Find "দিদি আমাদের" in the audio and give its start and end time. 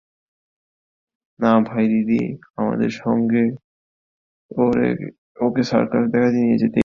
1.87-2.91